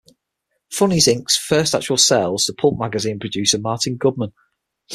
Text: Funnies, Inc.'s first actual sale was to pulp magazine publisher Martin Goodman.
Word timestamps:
Funnies, 0.71 1.07
Inc.'s 1.07 1.37
first 1.37 1.75
actual 1.75 1.95
sale 1.95 2.31
was 2.31 2.45
to 2.45 2.53
pulp 2.55 2.79
magazine 2.79 3.19
publisher 3.19 3.59
Martin 3.59 3.97
Goodman. 3.97 4.33